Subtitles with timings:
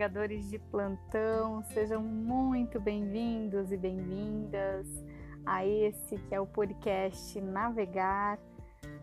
[0.00, 4.86] Navegadores de plantão, sejam muito bem-vindos e bem-vindas
[5.44, 8.38] a esse que é o podcast Navegar,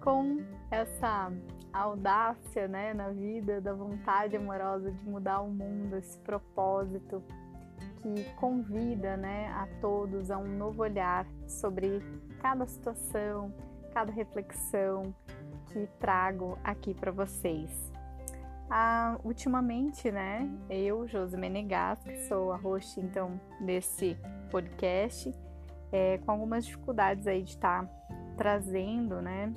[0.02, 1.32] com essa
[1.72, 7.24] audácia né, na vida, da vontade amorosa de mudar o mundo, esse propósito
[8.02, 12.02] que convida né, a todos a um novo olhar sobre
[12.42, 13.54] cada situação,
[13.94, 15.14] cada reflexão
[15.72, 17.96] que trago aqui para vocês.
[18.70, 24.18] Ah, ultimamente, né, eu, Josi Menegas, que sou a host, então, desse
[24.52, 25.34] podcast,
[25.92, 27.92] é, com algumas dificuldades aí de estar tá
[28.36, 29.54] trazendo, né,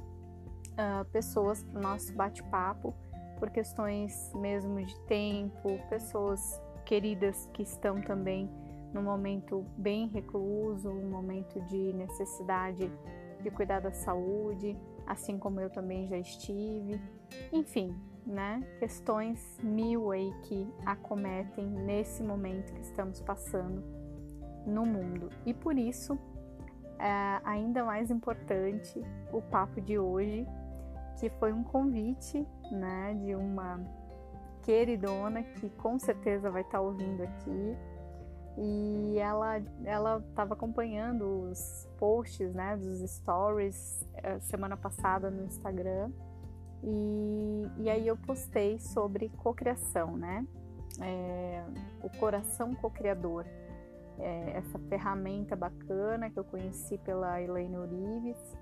[0.73, 2.95] uh, pessoas para o nosso bate-papo,
[3.39, 8.49] por questões mesmo de tempo, pessoas queridas que estão também
[8.93, 12.91] no momento bem recluso, um momento de necessidade
[13.43, 17.01] de cuidar da saúde, assim como eu também já estive.
[17.53, 18.63] Enfim, né?
[18.79, 23.83] Questões mil aí que acometem nesse momento que estamos passando
[24.67, 25.31] no mundo.
[25.45, 26.19] E por isso,
[26.99, 30.47] é ainda mais importante o papo de hoje,
[31.19, 33.81] que foi um convite, né, de uma
[34.63, 37.77] queridona que com certeza vai estar ouvindo aqui.
[38.59, 46.11] E ela ela estava acompanhando os posts, né, dos stories eh, semana passada no Instagram
[46.83, 50.47] e, e aí eu postei sobre cocriação, né?
[51.01, 51.65] É,
[52.03, 53.45] o coração cocriador.
[54.19, 58.59] É, essa ferramenta bacana que eu conheci pela Elaine Urives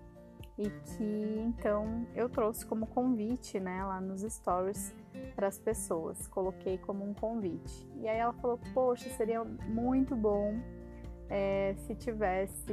[0.56, 4.94] e que então eu trouxe como convite, né, lá nos stories
[5.34, 6.26] para as pessoas.
[6.28, 7.88] Coloquei como um convite.
[7.96, 10.60] E aí ela falou: Poxa, seria muito bom
[11.30, 12.72] é, se tivesse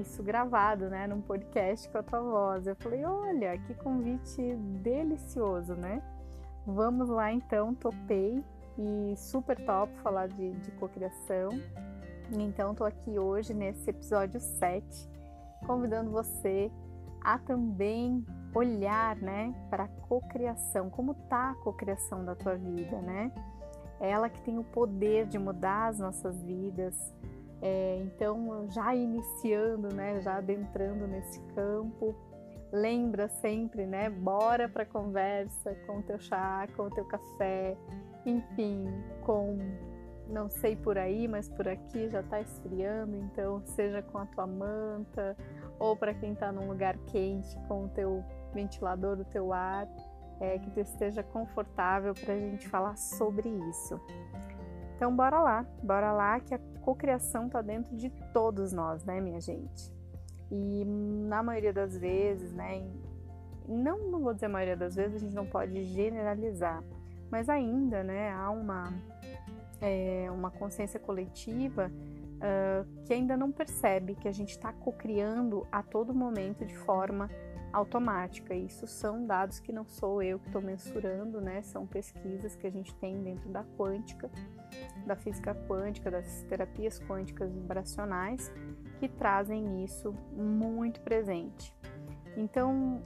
[0.00, 2.66] isso gravado, né, num podcast com a tua voz.
[2.66, 6.02] Eu falei, olha, que convite delicioso, né?
[6.66, 8.44] Vamos lá então, topei
[8.78, 11.50] e super top falar de, de cocriação.
[12.32, 15.08] Então, tô aqui hoje nesse episódio 7,
[15.66, 16.70] convidando você
[17.22, 18.24] a também
[18.54, 23.32] olhar, né, para a cocriação, como tá a cocriação da tua vida, né?
[24.00, 27.14] Ela que tem o poder de mudar as nossas vidas,
[27.62, 32.14] é, então, já iniciando, né, já adentrando nesse campo,
[32.72, 37.76] lembra sempre, né, bora para conversa com o teu chá, com o teu café,
[38.24, 38.84] enfim,
[39.24, 39.56] com
[40.28, 44.46] não sei por aí, mas por aqui já está esfriando, então seja com a tua
[44.46, 45.36] manta
[45.78, 49.86] ou para quem está num lugar quente com o teu ventilador, o teu ar,
[50.40, 54.00] é, que tu esteja confortável para a gente falar sobre isso.
[54.96, 59.40] Então bora lá, bora lá que a cocriação está dentro de todos nós, né, minha
[59.40, 59.92] gente?
[60.48, 62.88] E na maioria das vezes, né,
[63.68, 66.84] não, não vou dizer a maioria das vezes, a gente não pode generalizar,
[67.28, 68.94] mas ainda, né, há uma,
[69.80, 75.82] é, uma consciência coletiva uh, que ainda não percebe que a gente está cocriando a
[75.82, 77.28] todo momento de forma
[77.76, 78.54] automática.
[78.54, 81.60] Isso são dados que não sou eu que estou mensurando, né?
[81.60, 84.30] São pesquisas que a gente tem dentro da quântica,
[85.06, 88.50] da física quântica, das terapias quânticas vibracionais,
[88.98, 91.74] que trazem isso muito presente.
[92.34, 93.02] Então,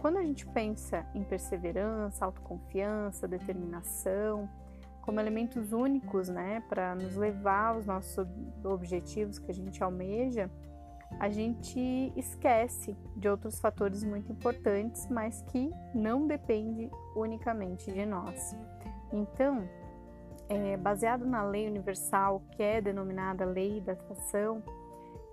[0.00, 4.48] quando a gente pensa em perseverança, autoconfiança, determinação,
[5.00, 8.24] como elementos únicos, né, para nos levar aos nossos
[8.62, 10.48] objetivos que a gente almeja,
[11.18, 18.56] a gente esquece de outros fatores muito importantes, mas que não depende unicamente de nós.
[19.12, 19.68] Então,
[20.48, 24.62] é, baseado na lei universal, que é denominada lei da atração,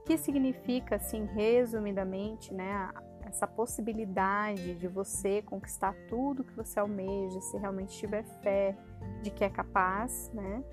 [0.05, 2.89] que significa, assim, resumidamente, né,
[3.23, 8.75] essa possibilidade de você conquistar tudo que você almeja, se realmente tiver fé
[9.21, 10.63] de que é capaz, né?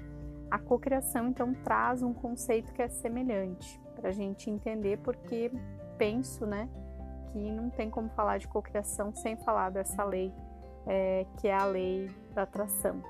[0.50, 5.50] A cocriação então traz um conceito que é semelhante para a gente entender, porque
[5.98, 6.69] penso, né,
[7.32, 10.32] que não tem como falar de cocriação sem falar dessa lei,
[10.87, 13.02] é, que é a lei da atração.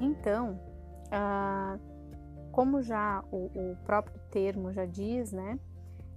[0.00, 0.58] Então,
[1.10, 1.76] ah,
[2.52, 5.58] como já o, o próprio termo já diz, né,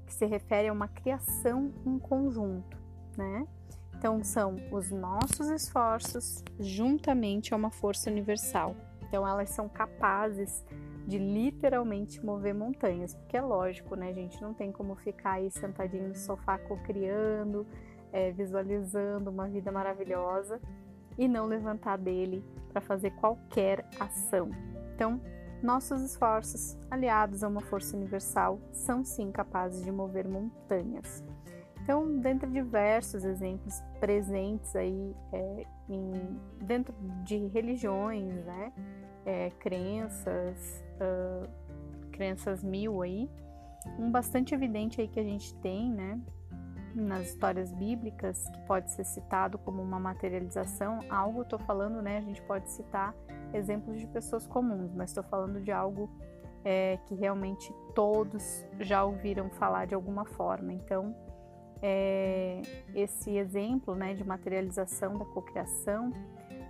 [0.06, 2.78] que se refere a uma criação em conjunto,
[3.18, 3.48] né?
[3.96, 8.75] Então são os nossos esforços juntamente a uma força universal.
[9.02, 10.64] Então elas são capazes
[11.08, 14.42] de literalmente mover montanhas, porque é lógico, né, gente?
[14.42, 17.68] Não tem como ficar aí sentadinho no sofá cocriando,
[18.12, 20.62] é, visualizando uma vida maravilhosa
[21.18, 24.50] e não levantar dele para fazer qualquer ação.
[24.96, 25.20] Então,
[25.62, 31.24] nossos esforços, aliados a uma força universal, são sim capazes de mover montanhas.
[31.82, 36.12] Então, dentro de diversos exemplos presentes aí é, em,
[36.62, 38.74] dentro de religiões, né,
[39.26, 41.50] é, crenças, uh,
[42.12, 43.30] crenças mil aí,
[44.00, 46.19] um bastante evidente aí que a gente tem, né,
[46.95, 52.22] nas histórias bíblicas, que pode ser citado como uma materialização, algo estou falando, né, a
[52.22, 53.16] gente pode citar
[53.54, 56.10] exemplos de pessoas comuns, mas estou falando de algo
[56.63, 60.74] é, que realmente todos já ouviram falar de alguma forma.
[60.74, 61.16] Então,
[61.81, 62.62] é,
[62.96, 66.12] esse exemplo né, de materialização da cocriação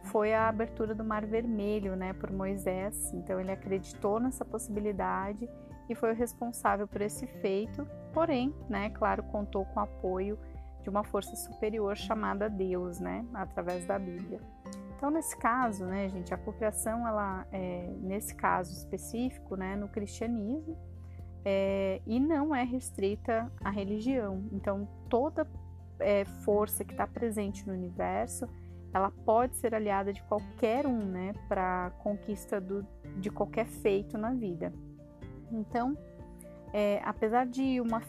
[0.04, 3.14] foi a abertura do Mar Vermelho né, por Moisés.
[3.14, 5.50] Então, ele acreditou nessa possibilidade
[5.90, 10.38] e foi o responsável por esse feito, porém, né, claro, contou com o apoio
[10.82, 14.40] de uma força superior chamada Deus, né, através da Bíblia.
[14.96, 20.78] Então, nesse caso, né, gente, a cocriação, ela, é, nesse caso específico, né, no cristianismo,
[21.46, 24.46] é, e não é restrita à religião.
[24.52, 25.46] Então, toda
[26.00, 28.48] é, força que está presente no universo,
[28.94, 32.86] ela pode ser aliada de qualquer um, né, para conquista do,
[33.18, 34.72] de qualquer feito na vida.
[35.52, 35.98] Então,
[36.72, 38.02] é, apesar de uma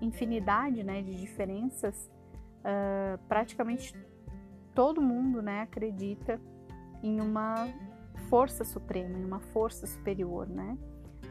[0.00, 2.10] infinidade, né, de diferenças,
[2.60, 3.94] uh, praticamente
[4.74, 6.40] todo mundo, né, acredita
[7.02, 7.68] em uma
[8.30, 10.76] força suprema, em uma força superior, né?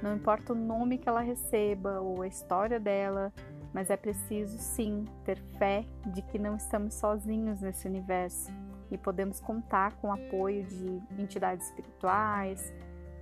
[0.02, 3.34] Não importa o nome que ela receba ou a história dela,
[3.74, 8.52] mas é preciso sim ter fé de que não estamos sozinhos nesse universo
[8.94, 12.74] e podemos contar com o apoio de entidades espirituais,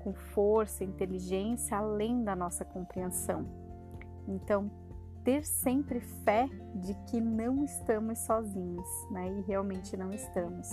[0.03, 3.45] com força inteligência além da nossa compreensão.
[4.27, 4.69] Então,
[5.23, 9.31] ter sempre fé de que não estamos sozinhos, né?
[9.31, 10.67] E realmente não estamos.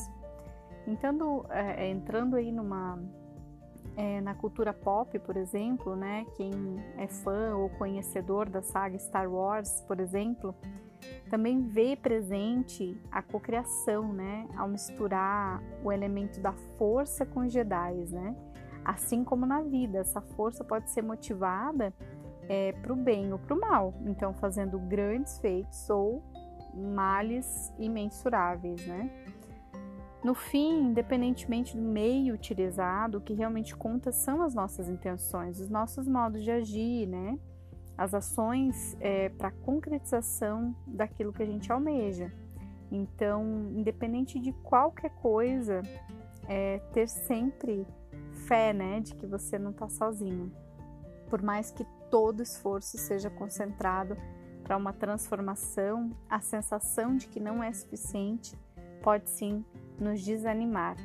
[0.87, 2.99] Então, é, entrando aí numa
[3.97, 6.25] é, na cultura pop, por exemplo, né?
[6.37, 6.53] Quem
[6.97, 10.55] é fã ou conhecedor da saga Star Wars, por exemplo,
[11.29, 14.49] também vê presente a cocriação, né?
[14.57, 18.37] Ao misturar o elemento da força com os Jedi, né?
[18.85, 21.93] Assim como na vida, essa força pode ser motivada
[22.49, 26.23] é, para o bem ou para o mal, então fazendo grandes feitos ou
[26.75, 29.11] males imensuráveis, né?
[30.25, 35.69] No fim, independentemente do meio utilizado, o que realmente conta são as nossas intenções, os
[35.69, 37.39] nossos modos de agir, né?
[37.99, 42.33] As ações é, para concretização daquilo que a gente almeja.
[42.93, 45.83] Então, independente de qualquer coisa,
[46.49, 47.85] é, ter sempre
[48.47, 50.53] fé, né, de que você não está sozinho.
[51.29, 54.17] Por mais que todo esforço seja concentrado
[54.63, 58.57] para uma transformação, a sensação de que não é suficiente
[59.03, 59.65] pode sim
[59.99, 60.97] nos desanimar.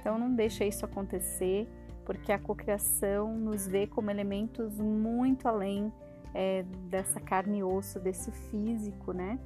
[0.00, 1.68] Então não deixa isso acontecer,
[2.04, 5.92] porque a cocriação nos vê como elementos muito além
[6.34, 9.38] é, dessa carne e osso, desse físico, né?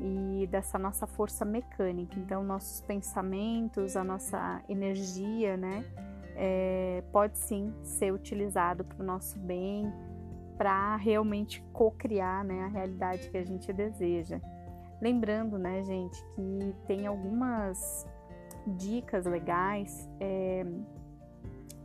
[0.00, 2.18] E dessa nossa força mecânica.
[2.18, 5.84] Então nossos pensamentos, a nossa energia, né?
[6.36, 9.92] É, pode sim ser utilizado para o nosso bem,
[10.58, 14.40] para realmente co-criar né, a realidade que a gente deseja.
[15.00, 18.04] Lembrando, né, gente, que tem algumas
[18.66, 20.66] dicas legais é,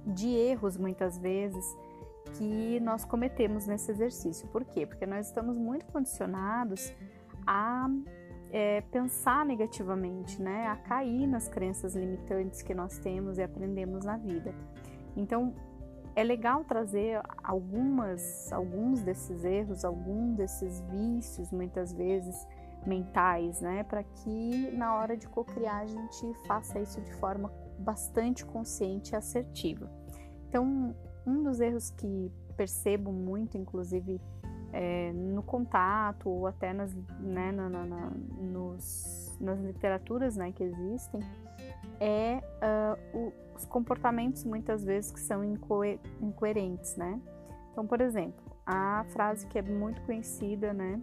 [0.05, 1.77] de erros muitas vezes
[2.31, 4.47] que nós cometemos nesse exercício.
[4.49, 4.85] Por quê?
[4.85, 6.93] Porque nós estamos muito condicionados
[7.45, 7.89] a
[8.51, 10.67] é, pensar negativamente, né?
[10.67, 14.53] A cair nas crenças limitantes que nós temos e aprendemos na vida.
[15.15, 15.53] Então,
[16.15, 22.35] é legal trazer algumas, alguns desses erros, alguns desses vícios, muitas vezes
[22.85, 28.45] mentais, né, para que na hora de cocriar a gente faça isso de forma bastante
[28.45, 29.89] consciente e assertiva.
[30.47, 30.95] Então,
[31.29, 34.19] um dos erros que percebo muito, inclusive
[34.73, 40.63] é, no contato ou até nas, né, na, na, na, nos, nas literaturas né, que
[40.63, 41.21] existem,
[41.99, 47.19] é uh, o, os comportamentos muitas vezes que são incoer incoerentes, né?
[47.71, 51.01] Então, por exemplo, a frase que é muito conhecida, né,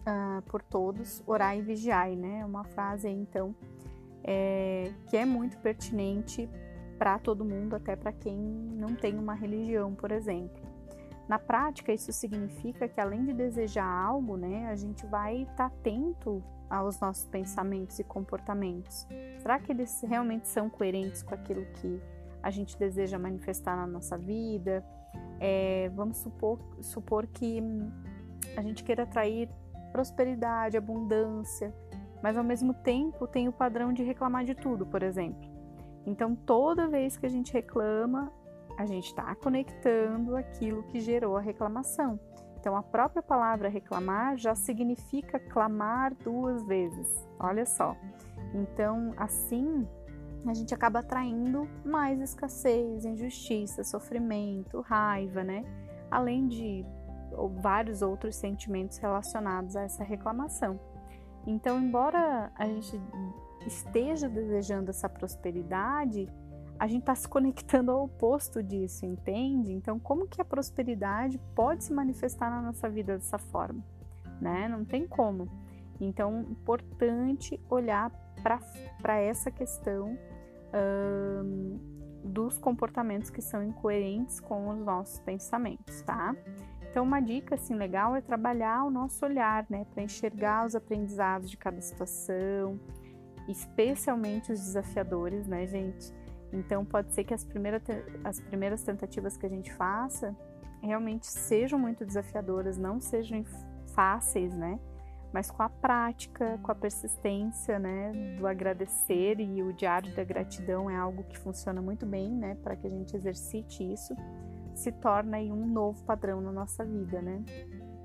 [0.00, 2.40] uh, por todos, orar e vigiai, né?
[2.40, 3.54] É uma frase então,
[4.22, 6.48] é, que é muito pertinente
[7.02, 10.62] para todo mundo, até para quem não tem uma religião, por exemplo.
[11.28, 15.66] Na prática, isso significa que além de desejar algo, né, a gente vai estar tá
[15.66, 16.40] atento
[16.70, 19.04] aos nossos pensamentos e comportamentos.
[19.40, 22.00] Será que eles realmente são coerentes com aquilo que
[22.40, 24.84] a gente deseja manifestar na nossa vida?
[25.40, 27.60] É, vamos supor, supor que
[28.56, 29.48] a gente queira atrair
[29.90, 31.74] prosperidade, abundância,
[32.22, 35.51] mas ao mesmo tempo tem o padrão de reclamar de tudo, por exemplo.
[36.06, 38.32] Então, toda vez que a gente reclama,
[38.76, 42.18] a gente está conectando aquilo que gerou a reclamação.
[42.58, 47.28] Então, a própria palavra reclamar já significa clamar duas vezes.
[47.38, 47.96] Olha só.
[48.54, 49.86] Então, assim,
[50.46, 55.64] a gente acaba atraindo mais escassez, injustiça, sofrimento, raiva, né?
[56.10, 56.84] Além de
[57.60, 60.78] vários outros sentimentos relacionados a essa reclamação.
[61.46, 63.00] Então, embora a gente
[63.66, 66.28] esteja desejando essa prosperidade,
[66.78, 69.72] a gente está se conectando ao oposto disso, entende?
[69.72, 73.84] Então, como que a prosperidade pode se manifestar na nossa vida dessa forma?
[74.40, 74.68] Né?
[74.68, 75.48] Não tem como.
[76.00, 78.10] Então, importante olhar
[78.42, 80.18] para essa questão
[81.44, 81.78] hum,
[82.24, 86.34] dos comportamentos que são incoerentes com os nossos pensamentos, tá?
[86.92, 91.50] Então, uma dica assim legal é trabalhar o nosso olhar, né, para enxergar os aprendizados
[91.50, 92.78] de cada situação,
[93.48, 96.12] especialmente os desafiadores, né, gente?
[96.52, 97.80] Então, pode ser que as primeiras,
[98.22, 100.36] as primeiras tentativas que a gente faça
[100.82, 103.42] realmente sejam muito desafiadoras, não sejam
[103.94, 104.78] fáceis, né?
[105.32, 110.90] Mas com a prática, com a persistência, né, do agradecer e o diário da gratidão
[110.90, 114.14] é algo que funciona muito bem, né, para que a gente exercite isso
[114.74, 117.42] se torna aí um novo padrão na nossa vida, né?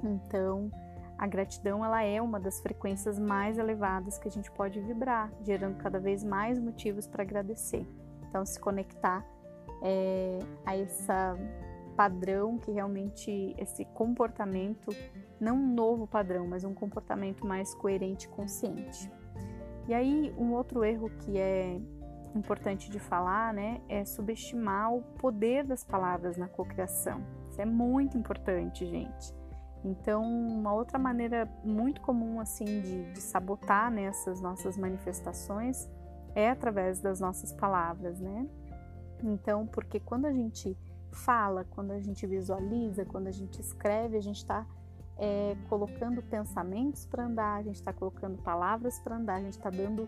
[0.04, 0.72] Então,
[1.18, 5.78] a gratidão ela é uma das frequências mais elevadas que a gente pode vibrar, gerando
[5.78, 7.88] cada vez mais motivos para agradecer.
[8.30, 9.26] Então, se conectar
[9.82, 11.08] é, a esse
[11.96, 14.90] padrão que realmente esse comportamento,
[15.40, 19.12] não um novo padrão, mas um comportamento mais coerente e consciente.
[19.88, 21.80] E aí, um outro erro que é
[22.38, 27.22] importante de falar, né, é subestimar o poder das palavras na cocriação.
[27.50, 29.34] Isso é muito importante, gente.
[29.84, 35.90] Então, uma outra maneira muito comum assim de, de sabotar nessas né, nossas manifestações
[36.36, 38.48] é através das nossas palavras, né?
[39.24, 40.78] Então, porque quando a gente
[41.12, 44.66] fala, quando a gente visualiza, quando a gente escreve, a gente está
[45.18, 49.70] é, colocando pensamentos para andar, a gente está colocando palavras para andar, a gente está
[49.70, 50.08] dando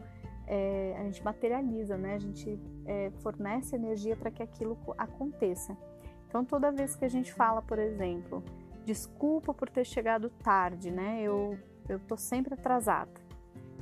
[0.49, 2.15] é, a gente materializa, né?
[2.15, 5.77] A gente é, fornece energia para que aquilo aconteça.
[6.27, 8.43] Então, toda vez que a gente fala, por exemplo,
[8.83, 11.21] desculpa por ter chegado tarde, né?
[11.21, 13.11] Eu eu tô sempre atrasada.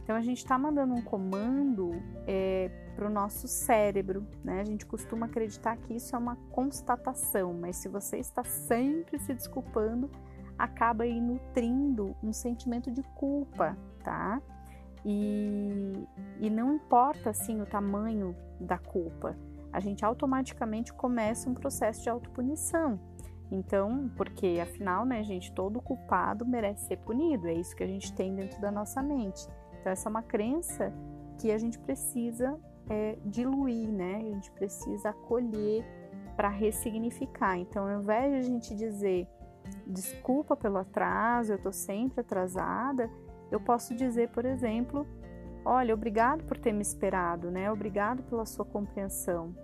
[0.02, 1.92] Então, a gente está mandando um comando
[2.26, 4.62] é, para o nosso cérebro, né?
[4.62, 9.34] A gente costuma acreditar que isso é uma constatação, mas se você está sempre se
[9.34, 10.10] desculpando,
[10.58, 14.42] acaba aí nutrindo um sentimento de culpa, tá?
[15.06, 15.94] E,
[16.40, 19.38] e não importa assim o tamanho da culpa,
[19.72, 23.00] a gente automaticamente começa um processo de autopunição.
[23.52, 28.14] Então, porque afinal, né, gente, todo culpado merece ser punido, é isso que a gente
[28.14, 29.48] tem dentro da nossa mente.
[29.80, 30.92] Então, essa é uma crença
[31.40, 34.16] que a gente precisa é, diluir, né?
[34.18, 35.86] A gente precisa acolher
[36.36, 37.58] para ressignificar.
[37.58, 39.28] Então, ao invés de a gente dizer
[39.86, 43.10] desculpa pelo atraso, eu estou sempre atrasada,
[43.52, 45.06] eu posso dizer, por exemplo,
[45.66, 47.72] olha, obrigado por ter me esperado, né?
[47.72, 49.56] Obrigado pela sua compreensão.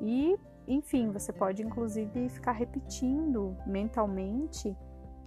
[0.00, 4.76] E, enfim, você pode inclusive ficar repetindo mentalmente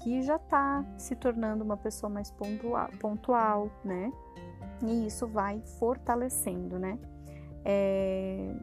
[0.02, 4.12] que já está se tornando uma pessoa mais pontual, pontual, né?
[4.84, 6.98] E isso vai fortalecendo, né?
[7.64, 8.56] É...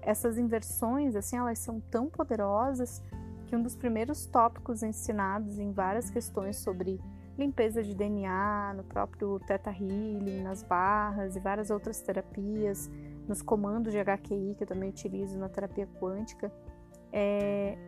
[0.00, 3.02] Essas inversões, assim, elas são tão poderosas
[3.46, 7.00] que um dos primeiros tópicos ensinados em várias questões sobre
[7.38, 12.90] limpeza de DNA, no próprio Theta Healing, nas barras e várias outras terapias,
[13.28, 16.52] nos comandos de HQI que eu também utilizo na terapia quântica,
[17.12, 17.78] é,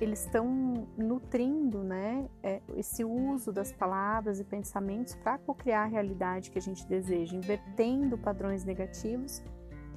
[0.00, 6.50] eles estão nutrindo né, é, esse uso das palavras e pensamentos para criar a realidade
[6.50, 9.42] que a gente deseja, invertendo padrões negativos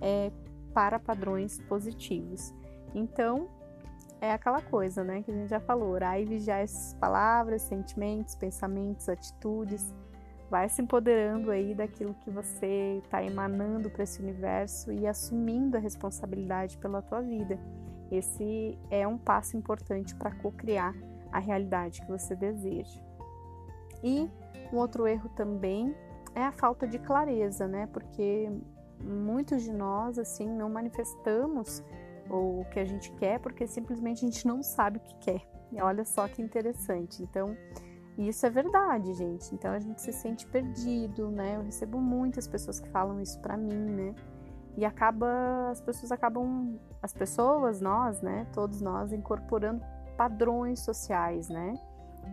[0.02, 0.32] é,
[0.74, 2.54] para padrões positivos.
[2.94, 3.50] Então,
[4.20, 8.36] é aquela coisa, né, que a gente já falou, orar e vigiar essas palavras, sentimentos,
[8.36, 9.94] pensamentos, atitudes,
[10.50, 15.80] vai se empoderando aí daquilo que você está emanando para esse universo e assumindo a
[15.80, 17.60] responsabilidade pela tua vida.
[18.10, 20.96] Esse é um passo importante para co-criar
[21.32, 23.02] a realidade que você deseja.
[24.02, 24.30] E
[24.72, 25.94] um outro erro também
[26.34, 27.88] é a falta de clareza, né?
[27.88, 28.50] Porque
[29.04, 31.84] muitos de nós assim não manifestamos
[32.30, 35.42] ou o que a gente quer, porque simplesmente a gente não sabe o que quer.
[35.72, 37.22] E olha só que interessante.
[37.22, 37.56] Então,
[38.18, 39.54] isso é verdade, gente.
[39.54, 41.56] Então a gente se sente perdido, né?
[41.58, 44.16] Eu recebo muitas pessoas que falam isso para mim, né?
[44.76, 49.84] E acaba as pessoas acabam as pessoas, nós, né, todos nós incorporando
[50.16, 51.74] padrões sociais, né?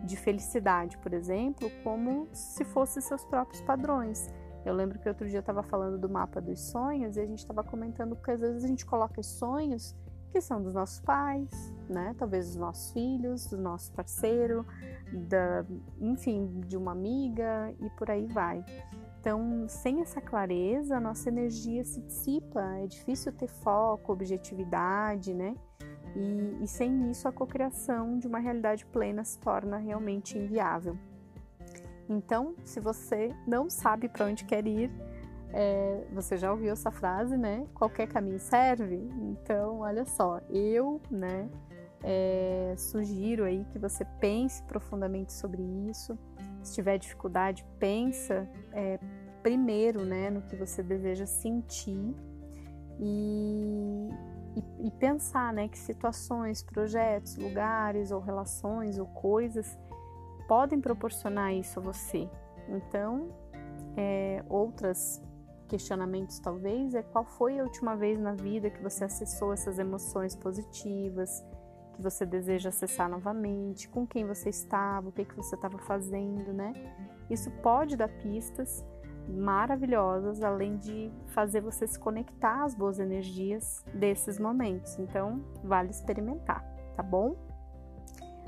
[0.03, 4.27] De felicidade, por exemplo, como se fossem seus próprios padrões.
[4.65, 7.39] Eu lembro que outro dia eu estava falando do mapa dos sonhos e a gente
[7.39, 9.95] estava comentando que às vezes a gente coloca os sonhos
[10.31, 12.13] que são dos nossos pais, né?
[12.17, 14.65] Talvez dos nossos filhos, do nosso parceiro,
[15.29, 15.63] da,
[16.01, 18.65] enfim, de uma amiga e por aí vai.
[19.21, 25.55] Então, sem essa clareza, a nossa energia se dissipa, é difícil ter foco, objetividade, né?
[26.15, 30.97] E, e sem isso, a cocriação de uma realidade plena se torna realmente inviável.
[32.07, 34.91] Então, se você não sabe para onde quer ir,
[35.51, 37.65] é, você já ouviu essa frase, né?
[37.73, 39.09] Qualquer caminho serve.
[39.21, 41.49] Então, olha só, eu, né,
[42.03, 46.17] é, sugiro aí que você pense profundamente sobre isso.
[46.61, 48.99] Se tiver dificuldade, pensa é,
[49.41, 52.15] primeiro, né, no que você deseja sentir
[52.99, 54.09] e,
[54.55, 59.77] e, e pensar, né, que situações, projetos, lugares ou relações ou coisas
[60.47, 62.29] podem proporcionar isso a você.
[62.67, 63.29] Então,
[63.97, 65.21] é, outras
[65.67, 70.35] questionamentos talvez é qual foi a última vez na vida que você acessou essas emoções
[70.35, 71.43] positivas,
[71.95, 76.53] que você deseja acessar novamente, com quem você estava, o que, que você estava fazendo,
[76.53, 76.73] né?
[77.29, 78.85] Isso pode dar pistas
[79.27, 84.99] maravilhosas, além de fazer você se conectar às boas energias desses momentos.
[84.99, 86.63] Então, vale experimentar,
[86.95, 87.35] tá bom?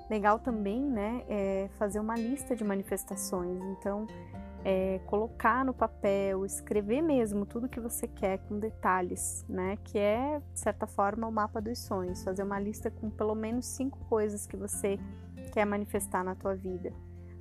[0.10, 3.62] Legal também, né, é fazer uma lista de manifestações.
[3.78, 4.08] Então,
[4.64, 9.78] é, colocar no papel, escrever mesmo tudo que você quer com detalhes, né?
[9.84, 12.24] Que é, de certa forma, o mapa dos sonhos.
[12.24, 15.00] Fazer uma lista com pelo menos cinco coisas que você
[15.54, 16.92] quer manifestar na tua vida.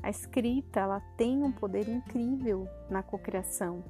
[0.02, 3.82] A escrita, ela tem um poder incrível na cocriação.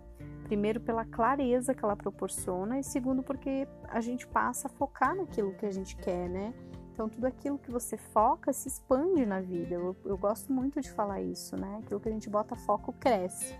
[0.44, 5.52] Primeiro, pela clareza que ela proporciona, e segundo, porque a gente passa a focar naquilo
[5.54, 6.54] que a gente quer, né?
[6.96, 9.74] Então, tudo aquilo que você foca se expande na vida.
[9.74, 11.80] Eu, eu gosto muito de falar isso, né?
[11.84, 13.54] Aquilo que a gente bota foco cresce.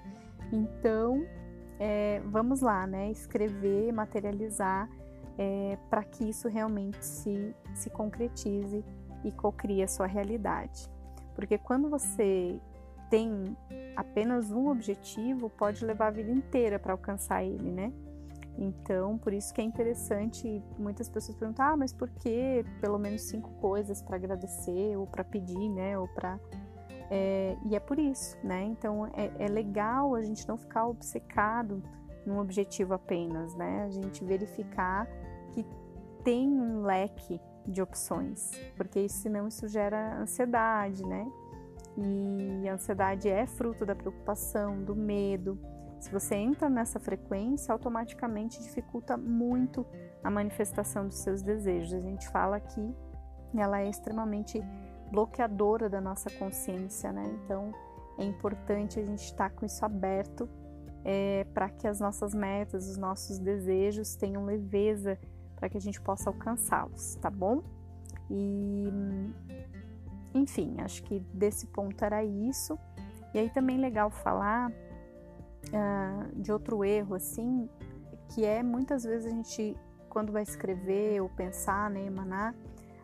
[0.50, 1.22] Então,
[1.78, 3.10] é, vamos lá, né?
[3.10, 4.88] Escrever, materializar
[5.36, 8.82] é, para que isso realmente se, se concretize
[9.22, 10.90] e cocrie a sua realidade.
[11.34, 12.58] Porque quando você
[13.10, 13.54] tem
[13.94, 17.92] apenas um objetivo, pode levar a vida inteira para alcançar ele, né?
[18.58, 23.22] Então, por isso que é interessante, muitas pessoas perguntam, ah, mas por que pelo menos
[23.22, 25.98] cinco coisas para agradecer ou para pedir, né?
[25.98, 26.38] Ou para
[27.10, 28.64] é, e é por isso, né?
[28.64, 31.82] Então é, é, legal a gente não ficar obcecado
[32.24, 33.84] num objetivo apenas, né?
[33.84, 35.06] A gente verificar
[35.52, 35.64] que
[36.24, 41.30] tem um leque de opções, porque senão isso gera ansiedade, né?
[41.96, 45.58] E a ansiedade é fruto da preocupação, do medo,
[46.06, 49.84] se você entra nessa frequência, automaticamente dificulta muito
[50.22, 51.94] a manifestação dos seus desejos.
[51.94, 52.94] A gente fala que
[53.56, 54.62] ela é extremamente
[55.10, 57.24] bloqueadora da nossa consciência, né?
[57.42, 57.72] Então
[58.18, 60.48] é importante a gente estar com isso aberto
[61.04, 65.18] é, para que as nossas metas, os nossos desejos tenham leveza
[65.56, 67.64] para que a gente possa alcançá-los, tá bom?
[68.30, 68.88] E
[70.32, 72.78] enfim, acho que desse ponto era isso.
[73.34, 74.70] E aí também legal falar
[75.68, 77.68] uh, de outro erro, assim,
[78.28, 79.76] que é muitas vezes a gente,
[80.08, 82.54] quando vai escrever ou pensar, né, emanar,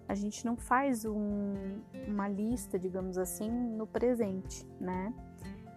[0.09, 1.55] a gente não faz um,
[2.07, 5.12] uma lista, digamos assim, no presente, né?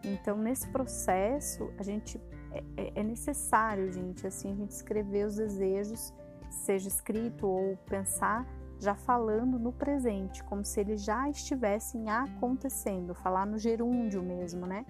[0.03, 2.19] Então, nesse processo, a gente
[2.51, 6.13] é, é, é necessário, gente, assim, a gente escrever os desejos,
[6.49, 8.45] seja escrito ou pensar,
[8.79, 14.85] já falando no presente, como se eles já estivessem acontecendo, falar no gerúndio mesmo, né?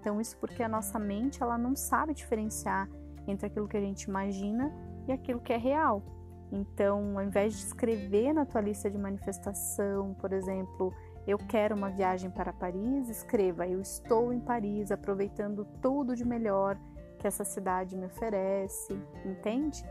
[0.00, 2.88] Então isso porque a nossa mente ela não sabe diferenciar
[3.26, 4.72] entre aquilo que a gente imagina
[5.06, 6.02] e aquilo que é real.
[6.50, 10.92] Então, ao invés de escrever na tua lista de manifestação, por exemplo,
[11.26, 16.76] eu quero uma viagem para Paris, escreva eu estou em Paris, aproveitando tudo de melhor
[17.18, 19.84] que essa cidade me oferece, entende?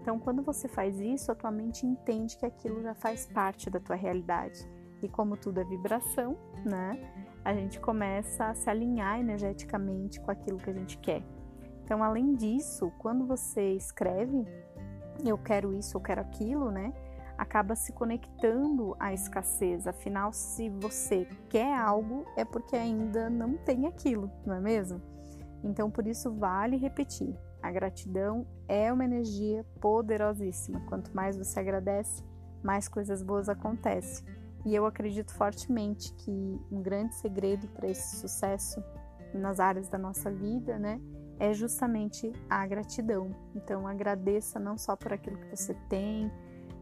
[0.00, 3.80] Então, quando você faz isso, a tua mente entende que aquilo já faz parte da
[3.80, 4.64] tua realidade.
[5.02, 7.12] E como tudo é vibração, né?
[7.46, 11.22] A gente começa a se alinhar energeticamente com aquilo que a gente quer.
[11.84, 14.44] Então, além disso, quando você escreve,
[15.24, 16.92] eu quero isso, eu quero aquilo, né?
[17.38, 19.86] Acaba se conectando à escassez.
[19.86, 25.00] Afinal, se você quer algo, é porque ainda não tem aquilo, não é mesmo?
[25.62, 27.32] Então, por isso, vale repetir:
[27.62, 30.80] a gratidão é uma energia poderosíssima.
[30.88, 32.24] Quanto mais você agradece,
[32.60, 34.26] mais coisas boas acontecem.
[34.66, 38.82] E eu acredito fortemente que um grande segredo para esse sucesso
[39.32, 41.00] nas áreas da nossa vida, né,
[41.38, 43.30] é justamente a gratidão.
[43.54, 46.32] Então, agradeça não só por aquilo que você tem,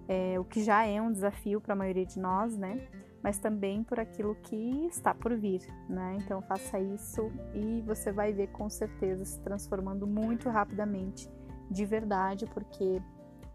[0.09, 2.89] é, o que já é um desafio para a maioria de nós, né,
[3.23, 6.17] mas também por aquilo que está por vir, né?
[6.23, 11.31] Então, faça isso e você vai ver com certeza se transformando muito rapidamente,
[11.71, 13.03] de verdade, porque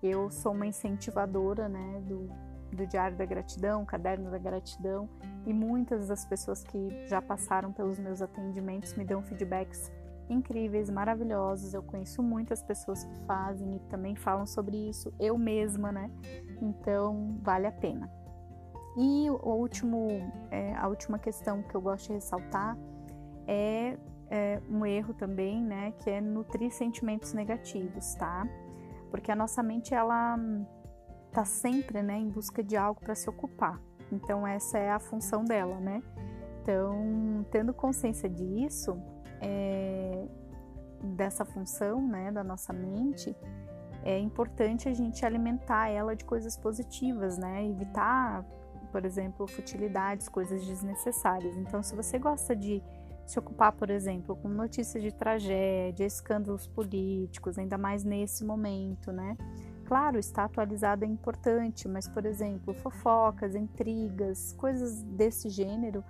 [0.01, 2.29] Eu sou uma incentivadora, né, do,
[2.71, 5.10] do Diário da Gratidão, Caderno da Gratidão,
[5.45, 9.91] e muitas das pessoas que já passaram pelos meus atendimentos me dão feedbacks
[10.29, 11.73] incríveis, maravilhosos.
[11.73, 16.12] Eu conheço muitas pessoas que fazem e também falam sobre isso, eu mesma, né?
[16.62, 18.10] Então, vale a pena.
[18.97, 20.08] E o último,
[20.51, 22.77] é, a última questão que eu gosto de ressaltar
[23.47, 23.97] é,
[24.29, 25.93] é um erro também, né?
[25.99, 28.47] Que é nutrir sentimentos negativos, tá?
[29.10, 30.38] Porque a nossa mente, ela
[31.31, 33.79] tá sempre, né, em busca de algo para se ocupar.
[34.11, 36.01] Então, essa é a função dela, né?
[36.61, 38.97] Então, tendo consciência disso,
[39.41, 40.27] é,
[41.01, 43.35] dessa função, né, da nossa mente,
[44.03, 47.65] é importante a gente alimentar ela de coisas positivas, né?
[47.65, 48.43] Evitar,
[48.91, 51.55] por exemplo, futilidades, coisas desnecessárias.
[51.57, 52.81] Então, se você gosta de
[53.25, 59.37] se ocupar, por exemplo, com notícias de tragédia, escândalos políticos, ainda mais nesse momento, né?
[59.89, 66.04] Claro, estar atualizado é importante, mas, por exemplo, fofocas, intrigas, coisas desse gênero,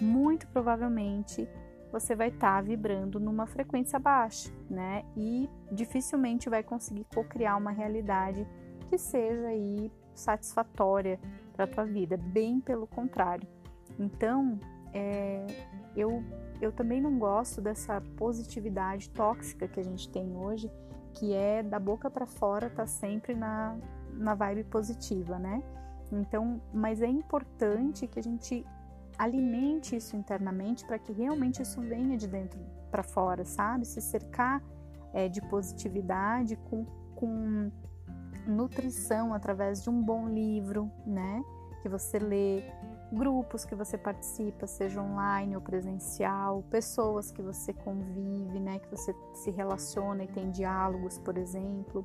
[0.00, 1.48] muito provavelmente
[1.90, 5.04] você vai estar tá vibrando numa frequência baixa, né?
[5.16, 8.46] E dificilmente vai conseguir co-criar uma realidade
[8.88, 11.18] que seja aí satisfatória
[11.54, 13.48] para a tua vida, bem pelo contrário.
[13.98, 14.60] Então,
[14.92, 15.44] é,
[15.96, 16.22] eu,
[16.60, 20.70] eu também não gosto dessa positividade tóxica que a gente tem hoje,
[21.14, 23.76] que é da boca para fora, tá sempre na,
[24.12, 25.62] na vibe positiva, né?
[26.12, 28.64] Então, mas é importante que a gente
[29.16, 33.86] alimente isso internamente para que realmente isso venha de dentro para fora, sabe?
[33.86, 34.62] Se cercar
[35.12, 37.70] é, de positividade com, com
[38.46, 41.42] nutrição através de um bom livro, né?
[41.82, 42.62] Que você lê,
[43.14, 49.14] grupos que você participa, seja online ou presencial, pessoas que você convive, né, que você
[49.34, 52.04] se relaciona e tem diálogos, por exemplo.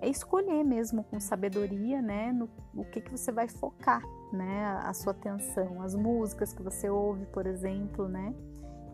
[0.00, 4.92] É escolher mesmo com sabedoria, né, no o que que você vai focar, né, a,
[4.92, 8.34] sua atenção, as músicas que você ouve, por exemplo, né,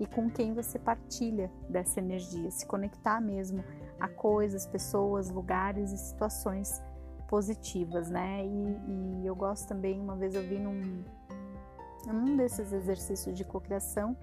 [0.00, 3.62] e com quem você partilha dessa energia, se conectar mesmo
[4.00, 6.82] a coisas, pessoas, lugares e situações
[7.32, 8.44] positivas, né?
[8.44, 11.02] E, e eu gosto também, uma vez eu vi num,
[12.08, 14.16] um desses exercícios de cocriação,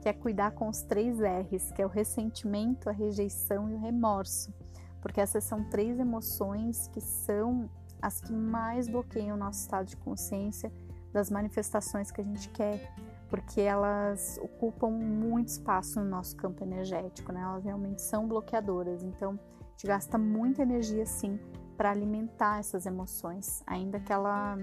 [0.00, 3.78] que é cuidar com os três R's, que é o ressentimento, a rejeição e o
[3.78, 4.52] remorso,
[5.00, 7.68] porque essas são três emoções que são
[8.00, 10.70] as que mais bloqueiam o nosso estado de consciência
[11.12, 12.92] das manifestações que a gente quer,
[13.30, 17.40] porque elas ocupam muito espaço no nosso campo energético, né?
[17.40, 21.38] Elas realmente são bloqueadoras, então a gente gasta muita energia sim
[21.76, 24.58] para alimentar essas emoções, ainda que, ela,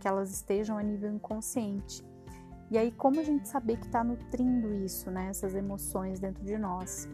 [0.00, 2.04] que elas estejam a nível inconsciente.
[2.70, 5.28] E aí, como a gente saber que está nutrindo isso, né?
[5.28, 7.08] Essas emoções dentro de nós.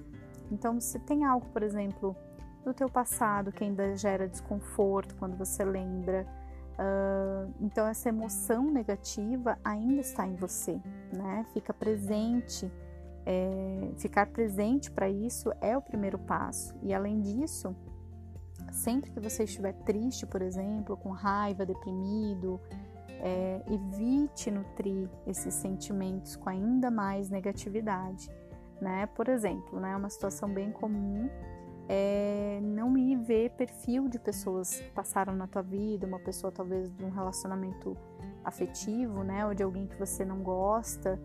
[0.50, 2.16] Então, se tem algo, por exemplo,
[2.64, 6.26] do teu passado que ainda gera desconforto quando você lembra,
[6.72, 10.80] uh, então essa emoção negativa ainda está em você,
[11.12, 11.44] né?
[11.52, 12.70] Fica presente.
[13.24, 16.74] É, ficar presente para isso é o primeiro passo.
[16.82, 17.74] E além disso,
[18.72, 22.60] sempre que você estiver triste, por exemplo, com raiva, deprimido,
[23.22, 28.28] é, evite nutrir esses sentimentos com ainda mais negatividade,
[28.80, 29.06] né?
[29.06, 31.30] Por exemplo, né, uma situação bem comum
[31.88, 36.90] é não ir ver perfil de pessoas que passaram na tua vida, uma pessoa talvez
[36.90, 37.96] de um relacionamento
[38.44, 41.18] afetivo, né, ou de alguém que você não gosta,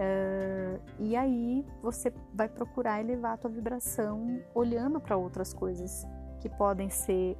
[0.00, 6.06] é, e aí você vai procurar elevar a tua vibração olhando para outras coisas
[6.40, 7.36] que podem ser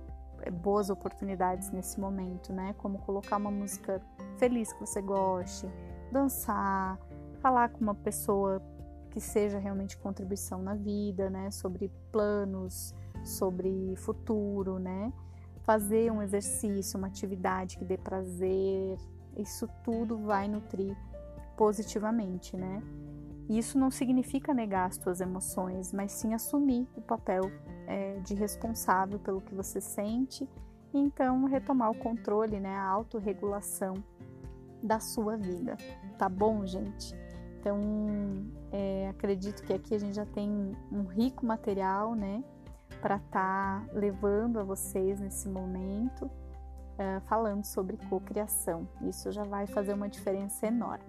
[0.51, 2.74] boas oportunidades nesse momento, né?
[2.79, 4.01] Como colocar uma música
[4.37, 5.68] feliz que você goste,
[6.12, 6.98] dançar,
[7.40, 8.62] falar com uma pessoa
[9.11, 11.51] que seja realmente contribuição na vida, né?
[11.51, 15.12] Sobre planos, sobre futuro, né?
[15.62, 18.96] Fazer um exercício, uma atividade que dê prazer,
[19.37, 20.96] isso tudo vai nutrir
[21.57, 22.83] positivamente, né?
[23.48, 27.51] Isso não significa negar as tuas emoções, mas sim assumir o papel
[27.88, 30.46] é, de responsável pelo que você sente
[30.92, 33.94] e então retomar o controle, né, a autorregulação
[34.83, 35.77] da sua vida.
[36.18, 37.16] Tá bom, gente?
[37.59, 37.81] Então,
[38.70, 42.44] é, acredito que aqui a gente já tem um rico material, né,
[43.01, 46.31] para estar tá levando a vocês nesse momento,
[46.98, 48.87] é, falando sobre cocriação.
[49.03, 51.05] Isso já vai fazer uma diferença enorme.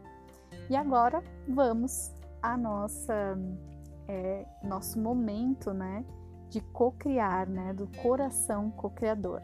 [0.70, 3.38] E agora vamos a nossa
[4.08, 6.04] é, nosso momento, né,
[6.50, 7.74] de co-criar, né?
[7.74, 9.42] Do coração co-criador.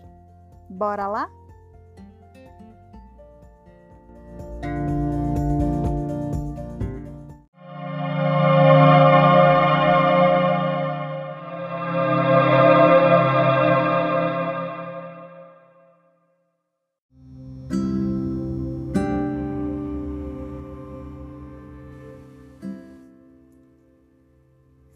[0.69, 1.29] Bora lá?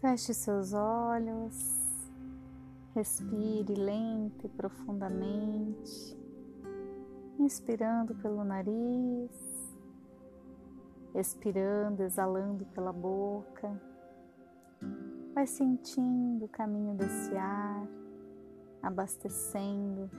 [0.00, 1.79] Feche seus olhos
[2.94, 6.18] respire lento e profundamente,
[7.38, 9.78] inspirando pelo nariz,
[11.14, 13.80] expirando, exalando pela boca.
[15.34, 17.86] Vai sentindo o caminho desse ar,
[18.82, 20.10] abastecendo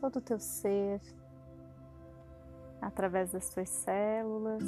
[0.00, 1.00] todo o teu ser
[2.80, 4.62] através das tuas células,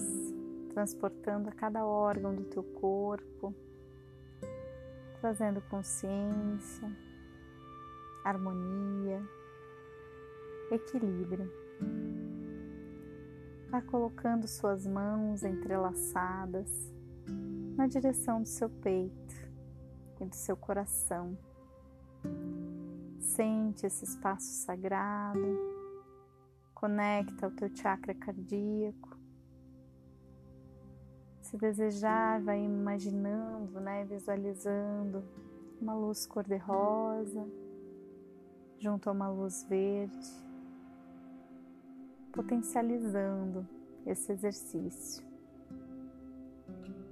[0.74, 3.54] transportando a cada órgão do teu corpo
[5.22, 6.90] trazendo consciência,
[8.24, 9.22] harmonia,
[10.70, 11.50] equilíbrio.
[13.70, 16.70] Vá colocando suas mãos entrelaçadas
[17.76, 19.34] na direção do seu peito
[20.20, 21.36] e do seu coração.
[23.18, 25.58] Sente esse espaço sagrado,
[26.74, 29.22] conecta o teu chakra cardíaco
[31.52, 35.22] se desejar, vai imaginando, né, visualizando
[35.80, 37.46] uma luz cor-de-rosa
[38.82, 40.28] junto a uma luz verde,
[42.32, 43.64] potencializando
[44.04, 45.24] esse exercício.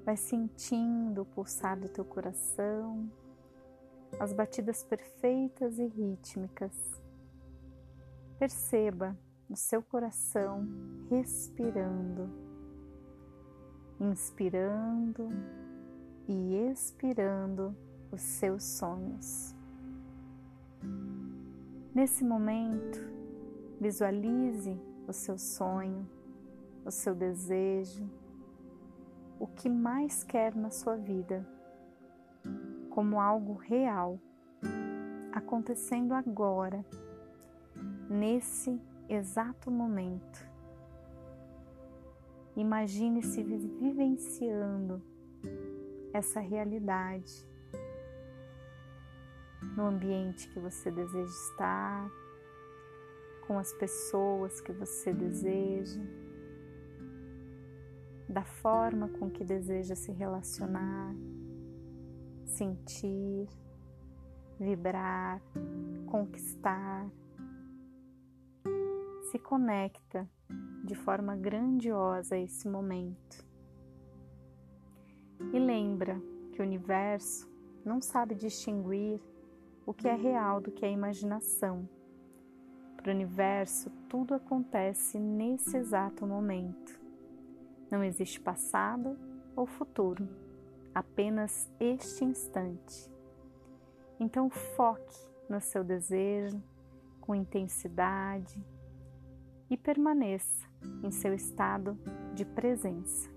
[0.04, 3.08] Vai sentindo o pulsar do teu coração,
[4.18, 7.00] as batidas perfeitas e rítmicas.
[8.36, 9.16] Perceba
[9.48, 10.66] o seu coração
[11.08, 12.50] respirando
[14.00, 15.28] inspirando
[16.26, 17.76] e expirando
[18.10, 19.54] os seus sonhos.
[21.92, 23.00] Nesse momento,
[23.80, 26.08] visualize o seu sonho,
[26.84, 28.08] o seu desejo,
[29.40, 31.44] o que mais quer na sua vida,
[32.90, 34.20] como algo real,
[35.32, 36.86] acontecendo agora,
[38.08, 40.48] nesse exato momento.
[42.54, 45.02] Imagine-se vivenciando
[46.12, 47.49] essa realidade
[49.80, 52.10] no ambiente que você deseja estar,
[53.46, 56.00] com as pessoas que você deseja,
[58.28, 61.14] da forma com que deseja se relacionar,
[62.44, 63.48] sentir,
[64.58, 65.40] vibrar,
[66.06, 67.10] conquistar.
[69.30, 70.28] Se conecta
[70.84, 73.42] de forma grandiosa esse momento.
[75.54, 76.20] E lembra
[76.52, 77.50] que o universo
[77.82, 79.20] não sabe distinguir
[79.90, 81.88] o que é real do que é imaginação.
[82.96, 87.00] Para o universo, tudo acontece nesse exato momento.
[87.90, 89.18] Não existe passado
[89.56, 90.28] ou futuro,
[90.94, 93.10] apenas este instante.
[94.20, 96.62] Então, foque no seu desejo
[97.20, 98.64] com intensidade
[99.68, 100.68] e permaneça
[101.02, 101.98] em seu estado
[102.32, 103.28] de presença.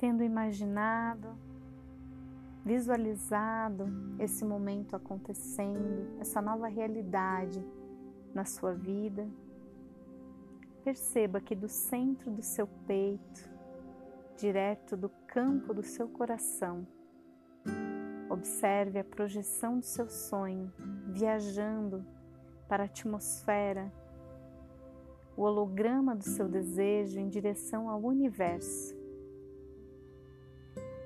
[0.00, 1.28] Tendo imaginado,
[2.64, 3.86] visualizado
[4.18, 7.64] esse momento acontecendo, essa nova realidade
[8.34, 9.28] na sua vida,
[10.84, 13.50] perceba que do centro do seu peito,
[14.36, 16.86] direto do campo do seu coração,
[18.28, 20.72] observe a projeção do seu sonho
[21.08, 22.04] viajando
[22.68, 23.92] para a atmosfera,
[25.36, 28.94] o holograma do seu desejo em direção ao universo,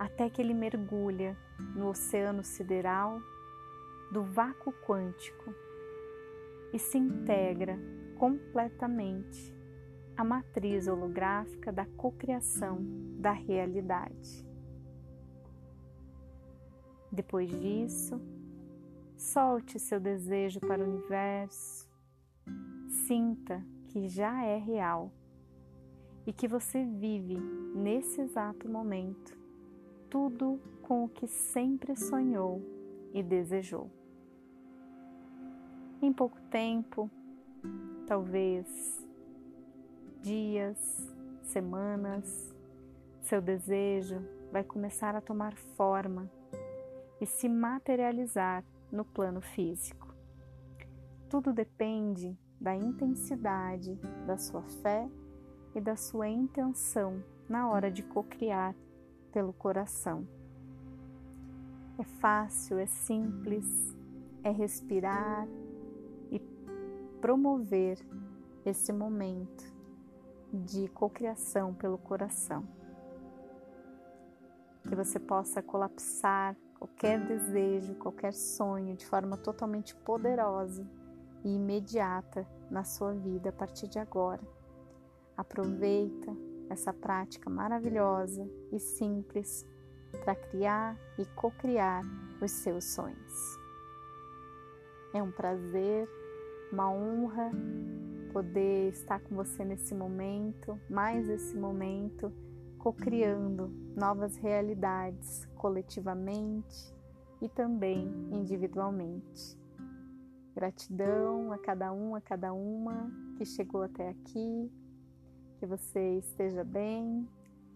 [0.04, 1.36] até que ele mergulha
[1.74, 3.20] no oceano sideral
[4.12, 5.54] do vácuo quântico
[6.72, 7.78] e se integra
[8.18, 9.54] completamente
[10.16, 12.78] à matriz holográfica da cocriação
[13.18, 14.46] da realidade.
[17.10, 18.20] Depois disso,
[19.16, 21.88] Solte seu desejo para o universo.
[23.06, 25.10] Sinta que já é real
[26.26, 27.36] e que você vive
[27.74, 29.43] nesse exato momento
[30.14, 32.62] tudo com o que sempre sonhou
[33.12, 33.90] e desejou.
[36.00, 37.10] Em pouco tempo,
[38.06, 39.04] talvez
[40.22, 40.78] dias,
[41.42, 42.54] semanas,
[43.22, 46.30] seu desejo vai começar a tomar forma
[47.20, 50.14] e se materializar no plano físico.
[51.28, 53.98] Tudo depende da intensidade
[54.28, 55.10] da sua fé
[55.74, 58.76] e da sua intenção na hora de cocriar
[59.34, 60.24] pelo coração.
[61.98, 63.66] É fácil, é simples,
[64.44, 65.48] é respirar
[66.30, 66.38] e
[67.20, 67.98] promover
[68.64, 69.64] esse momento
[70.52, 72.64] de cocriação pelo coração.
[74.88, 80.86] Que você possa colapsar qualquer desejo, qualquer sonho de forma totalmente poderosa
[81.42, 84.42] e imediata na sua vida a partir de agora.
[85.36, 86.32] Aproveita,
[86.68, 89.66] essa prática maravilhosa e simples
[90.24, 92.02] para criar e co-criar
[92.40, 93.58] os seus sonhos.
[95.12, 96.08] É um prazer,
[96.72, 97.50] uma honra
[98.32, 102.32] poder estar com você nesse momento, mais esse momento,
[102.78, 106.92] co-criando novas realidades coletivamente
[107.40, 109.56] e também individualmente.
[110.54, 114.70] Gratidão a cada um, a cada uma que chegou até aqui.
[115.64, 117.26] Que você esteja bem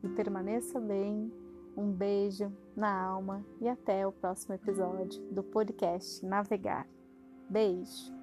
[0.05, 1.33] e permaneça bem.
[1.75, 6.87] Um beijo na alma e até o próximo episódio do podcast Navegar.
[7.49, 8.18] Beijo!